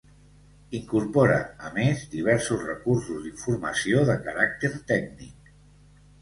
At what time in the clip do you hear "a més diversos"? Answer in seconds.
1.67-2.63